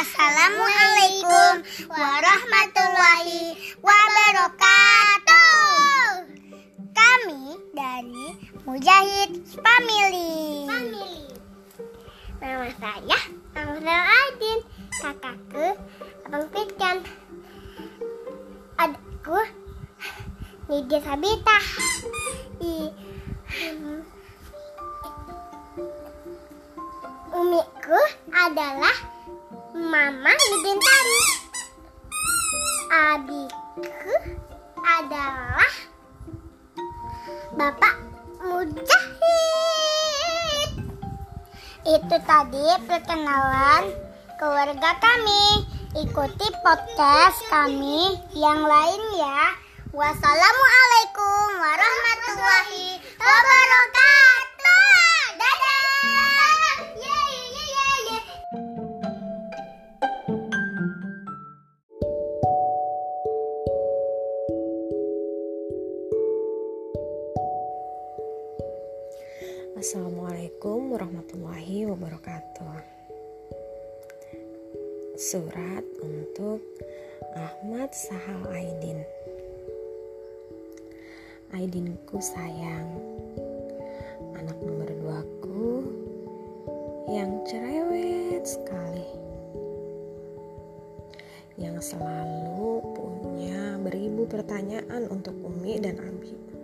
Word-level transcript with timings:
Assalamualaikum 0.00 1.60
warahmatullahi 1.92 3.52
wabarakatuh. 3.84 5.44
Kami 6.88 7.60
dari 7.76 8.32
Mujahid 8.64 9.44
Family. 9.60 10.64
Nama 12.40 12.68
saya 12.80 13.18
Amrul 13.52 13.84
Aidin, 13.84 14.64
kakakku 15.04 15.76
Abang 16.24 16.48
Pikan. 16.48 17.04
Adikku 18.80 19.36
Nidia 20.72 21.04
Sabita. 21.04 21.60
I, 22.64 22.88
Umiku 27.36 28.00
adalah 28.32 29.09
Mama 29.90 30.30
Nidintari. 30.30 31.22
Abiku 32.94 34.14
adalah 34.78 35.66
Bapak 37.58 37.98
Mujahid. 38.38 38.78
Itu 41.82 42.16
tadi 42.22 42.66
perkenalan 42.86 43.90
keluarga 44.38 44.94
kami. 45.02 45.66
Ikuti 45.98 46.46
podcast 46.62 47.42
kami 47.50 48.14
yang 48.38 48.62
lain 48.62 49.02
ya. 49.18 49.58
Wassalamualaikum 49.90 51.50
warahmatullahi 51.58 52.99
Assalamualaikum 69.78 70.90
warahmatullahi 70.90 71.86
wabarakatuh. 71.86 72.82
Surat 75.14 75.86
untuk 76.02 76.58
Ahmad 77.38 77.94
Sahal 77.94 78.50
Aidin. 78.50 79.06
Aidinku 81.54 82.18
sayang, 82.18 82.90
anak 84.34 84.58
nomor 84.58 84.90
duaku 84.90 85.86
yang 87.06 87.38
cerewet 87.46 88.42
sekali, 88.42 89.06
yang 91.54 91.78
selalu 91.78 92.82
punya 92.98 93.78
beribu 93.78 94.26
pertanyaan 94.26 95.06
untuk 95.06 95.38
Umi 95.46 95.78
dan 95.78 96.02
Abi. 96.02 96.59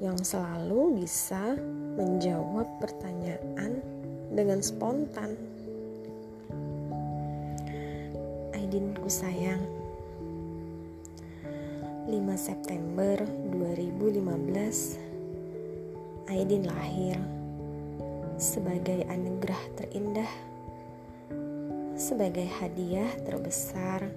Yang 0.00 0.16
selalu 0.16 1.04
bisa 1.04 1.60
menjawab 2.00 2.64
pertanyaan 2.80 3.84
dengan 4.32 4.64
spontan. 4.64 5.36
Aidinku 8.56 9.12
sayang, 9.12 9.60
5 12.08 12.16
September 12.40 13.20
2015, 13.52 16.32
Aidin 16.32 16.64
lahir 16.64 17.20
sebagai 18.40 19.04
anugerah 19.04 19.60
terindah, 19.76 20.32
sebagai 22.00 22.48
hadiah 22.56 23.12
terbesar 23.28 24.08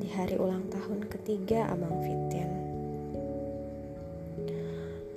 di 0.00 0.08
hari 0.08 0.40
ulang 0.40 0.64
tahun 0.72 1.04
ketiga 1.12 1.68
Abang 1.68 2.00
Fitian 2.00 2.47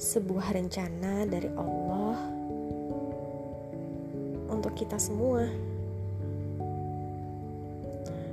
sebuah 0.01 0.57
rencana 0.57 1.29
dari 1.29 1.45
Allah 1.53 2.17
untuk 4.50 4.73
kita 4.73 4.97
semua. 4.97 5.45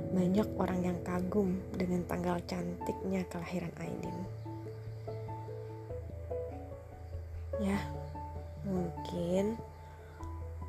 Banyak 0.09 0.49
orang 0.57 0.81
yang 0.81 0.97
kagum 1.05 1.61
dengan 1.77 2.01
tanggal 2.09 2.41
cantiknya 2.49 3.21
kelahiran 3.29 3.69
Aidin. 3.77 4.17
Ya, 7.61 7.77
mungkin 8.65 9.53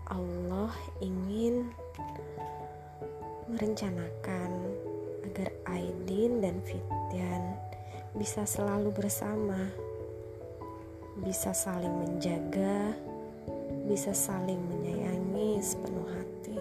Allah 0.05 0.77
ingin 1.01 1.73
merencanakan 3.49 4.53
agar 5.25 5.49
Aidin 5.65 6.45
dan 6.45 6.61
Fitian 6.61 7.57
bisa 8.21 8.45
selalu 8.45 8.93
bersama 8.93 9.65
bisa 11.19 11.51
saling 11.51 11.91
menjaga, 11.91 12.95
bisa 13.91 14.15
saling 14.15 14.63
menyayangi 14.71 15.59
sepenuh 15.59 16.07
hati. 16.07 16.59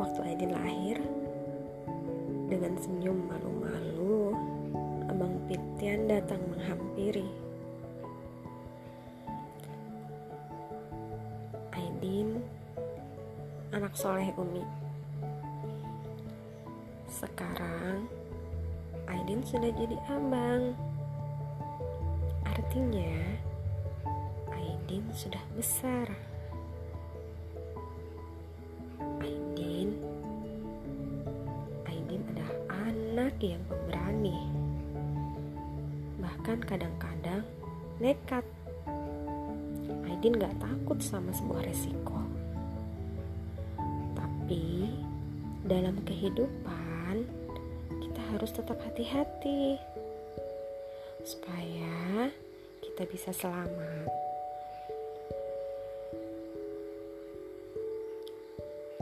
Waktu 0.00 0.18
Aidin 0.24 0.52
lahir, 0.56 0.98
dengan 2.48 2.72
senyum 2.80 3.20
malu-malu, 3.28 4.32
Abang 5.12 5.36
Pitian 5.44 6.08
datang 6.08 6.40
menghampiri. 6.48 7.28
Aidin, 11.76 12.40
anak 13.76 13.92
soleh 13.92 14.32
Umi. 14.40 14.64
Sekarang 17.10 18.19
Aidin 19.10 19.42
sudah 19.42 19.74
jadi 19.74 19.98
abang. 20.06 20.78
Artinya, 22.46 23.14
Aidin 24.54 25.02
sudah 25.10 25.42
besar. 25.58 26.06
Aidin, 29.18 29.98
Aidin 31.90 32.22
adalah 32.30 32.54
anak 32.86 33.34
yang 33.42 33.58
pemberani. 33.66 34.38
Bahkan 36.22 36.58
kadang-kadang 36.62 37.42
nekat. 37.98 38.46
Aidin 40.06 40.38
gak 40.38 40.54
takut 40.62 41.02
sama 41.02 41.34
sebuah 41.34 41.66
resiko. 41.66 42.22
Tapi, 44.14 44.86
dalam 45.66 45.98
kehidupan, 46.06 47.39
kita 47.98 48.22
harus 48.30 48.50
tetap 48.54 48.78
hati-hati 48.86 49.74
supaya 51.26 52.30
kita 52.78 53.02
bisa 53.10 53.34
selamat. 53.34 54.08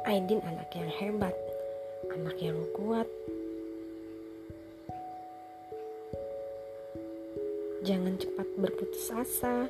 Aidin 0.09 0.41
anak 0.41 0.73
yang 0.73 0.89
hebat, 0.89 1.37
anak 2.09 2.37
yang 2.41 2.57
kuat. 2.73 3.05
Jangan 7.85 8.17
cepat 8.17 8.49
berputus 8.57 9.13
asa. 9.13 9.69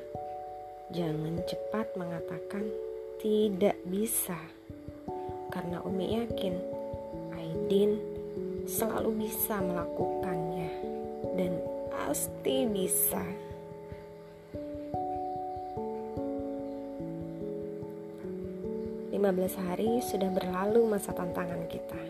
Jangan 0.95 1.43
cepat 1.45 1.91
mengatakan 1.99 2.65
tidak 3.21 3.75
bisa. 3.85 4.39
Karena 5.51 5.83
Umi 5.85 6.17
yakin 6.23 6.55
Aidin 7.35 8.08
selalu 8.69 9.25
bisa 9.25 9.57
melakukannya 9.57 10.69
dan 11.33 11.51
pasti 11.89 12.69
bisa. 12.69 13.25
Belas 19.29 19.53
hari 19.61 20.01
sudah 20.01 20.25
berlalu 20.33 20.89
masa 20.89 21.13
tantangan 21.13 21.69
kita. 21.69 22.01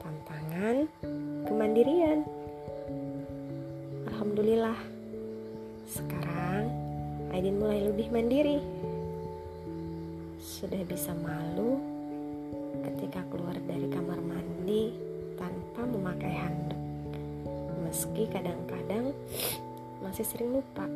Tantangan 0.00 0.88
kemandirian. 1.44 2.24
Alhamdulillah. 4.08 4.80
Sekarang 5.84 6.72
Aidin 7.36 7.60
mulai 7.60 7.84
lebih 7.84 8.08
mandiri. 8.08 8.56
Sudah 10.40 10.80
bisa 10.88 11.12
malu 11.12 11.76
ketika 12.88 13.20
keluar 13.28 13.60
dari 13.68 13.84
kamar 13.92 14.16
mandi 14.16 15.11
tanpa 15.36 15.82
memakai 15.86 16.32
handuk. 16.32 16.80
Meski 17.84 18.24
kadang-kadang 18.32 19.12
masih 20.00 20.24
sering 20.24 20.56
lupa. 20.56 20.88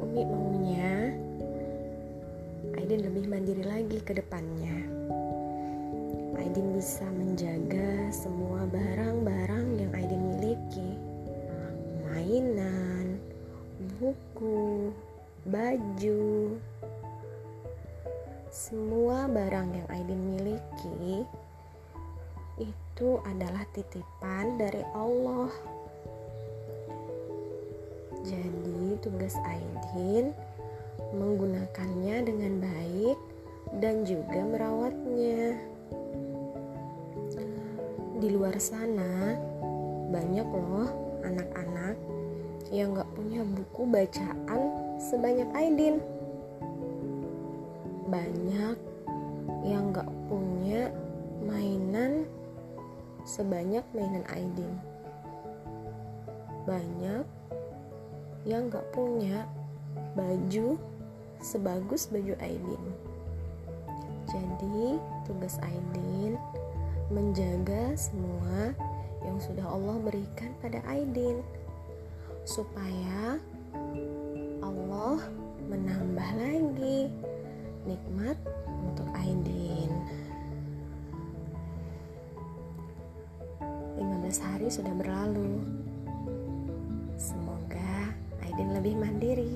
Umi 0.00 0.22
maunya 0.26 1.14
Aidin 2.74 3.06
lebih 3.06 3.30
mandiri 3.30 3.62
lagi 3.62 3.98
ke 4.02 4.16
depannya. 4.18 4.82
Aidin 6.40 6.74
bisa 6.74 7.06
menjaga 7.06 8.10
semua 8.10 8.66
barang-barang 8.66 9.78
yang 9.78 9.92
Aidin 9.94 10.22
miliki. 10.34 10.90
Mainan, 12.08 13.20
buku, 14.00 14.90
baju, 15.46 16.56
semua 18.50 19.30
barang 19.30 19.78
yang 19.78 19.86
Aidin 19.94 20.22
miliki 20.26 21.22
itu 22.58 23.08
adalah 23.22 23.62
titipan 23.70 24.58
dari 24.58 24.82
Allah. 24.90 25.54
Jadi, 28.26 28.98
tugas 29.00 29.38
Aidin 29.46 30.34
menggunakannya 31.14 32.26
dengan 32.26 32.58
baik 32.58 33.18
dan 33.78 34.02
juga 34.02 34.42
merawatnya. 34.42 35.54
Di 38.18 38.28
luar 38.34 38.58
sana, 38.58 39.38
banyak 40.10 40.48
loh 40.50 40.90
anak-anak 41.22 41.94
yang 42.74 42.98
gak 42.98 43.08
punya 43.14 43.46
buku 43.46 43.86
bacaan 43.86 44.60
sebanyak 44.98 45.48
Aidin. 45.54 46.19
Banyak 48.10 48.76
yang 49.62 49.94
gak 49.94 50.10
punya 50.26 50.90
mainan 51.46 52.26
sebanyak 53.22 53.86
mainan 53.94 54.26
Aidin. 54.34 54.74
Banyak 56.66 57.24
yang 58.42 58.66
gak 58.66 58.82
punya 58.90 59.46
baju 60.18 60.74
sebagus 61.38 62.10
baju 62.10 62.34
Aidin. 62.42 62.84
Jadi, 64.26 64.98
tugas 65.26 65.58
Aidin 65.62 66.34
menjaga 67.10 67.94
semua 67.94 68.74
yang 69.22 69.38
sudah 69.42 69.66
Allah 69.66 69.98
berikan 70.02 70.54
pada 70.62 70.78
Aidin 70.86 71.42
supaya 72.46 73.38
Allah 74.62 75.18
menambah 75.66 76.30
lagi 76.38 77.10
nikmat 77.84 78.36
untuk 78.84 79.08
Aidin. 79.16 79.92
15 84.00 84.46
hari 84.46 84.68
sudah 84.72 84.94
berlalu. 84.96 85.60
Semoga 87.20 88.14
Aidin 88.44 88.72
lebih 88.76 88.94
mandiri. 88.96 89.54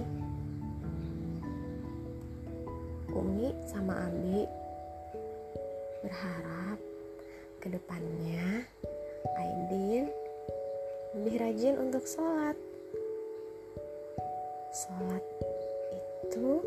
Umi 3.14 3.54
sama 3.70 3.94
Abi 4.10 4.42
berharap 6.02 6.78
ke 7.62 7.70
depannya 7.70 8.66
Aidin 9.38 10.10
lebih 11.14 11.34
rajin 11.40 11.78
untuk 11.78 12.02
sholat. 12.04 12.58
Sholat 14.74 15.24
itu 16.26 16.58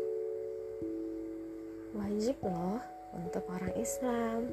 wajib 1.98 2.38
loh 2.46 2.78
untuk 3.18 3.42
orang 3.50 3.74
Islam 3.74 4.46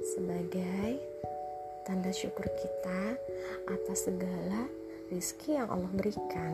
sebagai 0.00 0.96
tanda 1.84 2.08
syukur 2.08 2.48
kita 2.56 3.20
atas 3.68 4.08
segala 4.08 4.64
rizki 5.12 5.60
yang 5.60 5.68
Allah 5.68 5.92
berikan. 5.92 6.52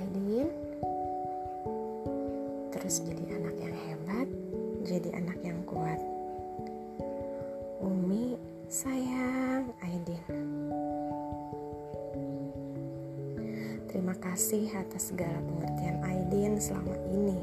Aidin 0.00 0.48
terus 2.72 3.04
jadi 3.04 3.24
anak 3.36 3.56
yang 3.60 3.76
hebat, 3.76 4.28
jadi 4.88 5.08
anak 5.20 5.38
yang 5.44 5.60
kuat. 5.68 6.00
Umi 7.84 8.53
sayang 8.74 9.70
Aidin. 9.86 10.18
Terima 13.86 14.18
kasih 14.18 14.66
atas 14.74 15.14
segala 15.14 15.38
pengertian 15.46 16.02
Aidin 16.02 16.58
selama 16.58 16.98
ini. 17.06 17.38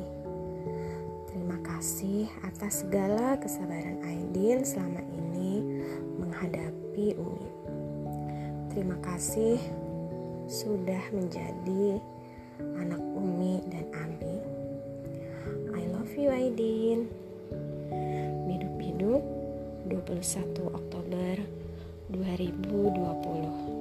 Terima 1.32 1.56
kasih 1.64 2.28
atas 2.44 2.84
segala 2.84 3.40
kesabaran 3.40 4.04
Aidin 4.04 4.68
selama 4.68 5.00
ini 5.08 5.64
menghadapi 6.20 7.16
Umi. 7.16 7.52
Terima 8.76 9.00
kasih 9.00 9.56
sudah 10.52 11.00
menjadi 11.16 12.04
anak 12.76 13.00
Umi 13.16 13.64
dan 13.72 13.88
Abi. 13.96 14.36
I 15.80 15.84
love 15.96 16.12
you 16.12 16.28
Aidin. 16.28 17.08
Biduk-biduk 18.52 19.41
21 19.86 20.68
Oktober 20.74 21.38
2020. 22.10 23.81